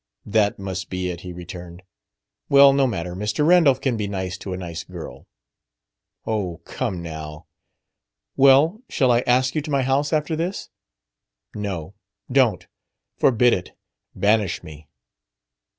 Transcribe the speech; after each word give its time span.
"That 0.25 0.57
must 0.57 0.89
be 0.89 1.11
it," 1.11 1.21
he 1.21 1.31
returned. 1.31 1.83
"Well, 2.49 2.73
no 2.73 2.87
matter. 2.87 3.15
Mr. 3.15 3.45
Randolph 3.45 3.79
can 3.81 3.97
be 3.97 4.07
nice 4.07 4.35
to 4.39 4.51
a 4.51 4.57
nice 4.57 4.83
girl." 4.83 5.27
"Oh, 6.25 6.59
come 6.65 7.03
now," 7.03 7.45
"Well, 8.45 8.81
shall 8.89 9.11
I 9.11 9.19
ask 9.27 9.53
you 9.53 9.61
to 9.61 9.69
my 9.69 9.83
house, 9.83 10.11
after 10.11 10.35
this?" 10.35 10.69
"No. 11.53 11.93
Don't. 12.31 12.65
Forbid 13.19 13.53
it. 13.53 13.77
Banish 14.15 14.63
me." 14.63 14.87